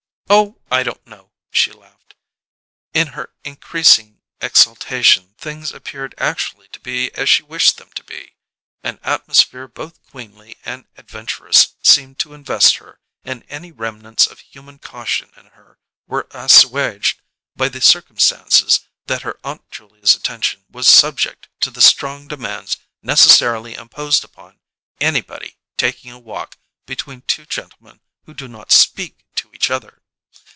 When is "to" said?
6.69-6.79, 7.91-8.03, 12.19-12.33, 21.59-21.69, 29.35-29.53